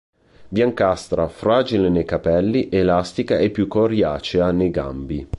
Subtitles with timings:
[0.49, 5.27] Biancastra, fragile nei cappelli, elastica e più coriacea nei gambi.